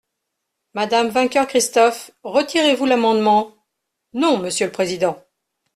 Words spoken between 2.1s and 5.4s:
retirez-vous l’amendement? Non, monsieur le président.